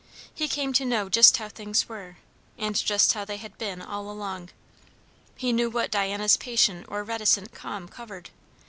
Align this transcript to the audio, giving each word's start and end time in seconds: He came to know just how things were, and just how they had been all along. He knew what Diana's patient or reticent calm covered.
He 0.33 0.47
came 0.47 0.73
to 0.73 0.83
know 0.83 1.09
just 1.09 1.37
how 1.37 1.47
things 1.47 1.87
were, 1.87 2.17
and 2.57 2.75
just 2.75 3.13
how 3.13 3.23
they 3.23 3.37
had 3.37 3.55
been 3.59 3.83
all 3.83 4.09
along. 4.09 4.49
He 5.37 5.53
knew 5.53 5.69
what 5.69 5.91
Diana's 5.91 6.37
patient 6.37 6.87
or 6.89 7.03
reticent 7.03 7.51
calm 7.53 7.87
covered. 7.87 8.31